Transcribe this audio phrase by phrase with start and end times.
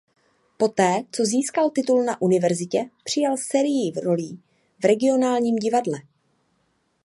[0.57, 4.41] Poté co získal titul na univerzitě přijal sérii rolí
[4.81, 5.99] v regionálním divadle.